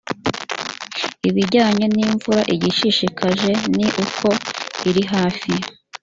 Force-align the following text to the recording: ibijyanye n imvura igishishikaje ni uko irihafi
ibijyanye 1.29 1.85
n 1.95 1.97
imvura 2.05 2.41
igishishikaje 2.55 3.51
ni 3.75 3.87
uko 4.03 4.27
irihafi 4.89 5.53